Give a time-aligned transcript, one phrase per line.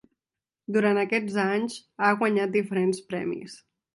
[0.77, 3.59] Durant aquests anys, ha guanyat diferents premis.